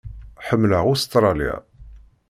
Ḥemmleɣ 0.47 0.83
Ustṛalya. 0.93 1.55